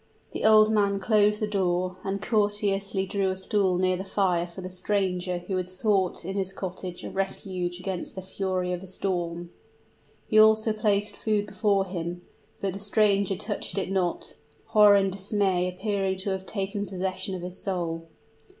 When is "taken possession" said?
16.47-17.35